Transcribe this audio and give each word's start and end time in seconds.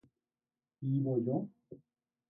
¿vivo 0.83 1.13
yo? 1.25 1.37